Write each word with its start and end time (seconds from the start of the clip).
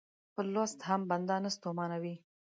په 0.33 0.41
لوست 0.53 0.79
هم 0.89 1.01
بنده 1.09 1.35
نه 1.43 1.49
ستومانوي. 1.55 2.15